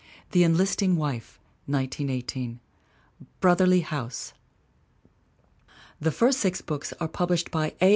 [0.31, 2.59] The Enlisting Wife, 1918.
[3.39, 4.33] Brotherly House.
[5.99, 7.89] The first six books are published by A.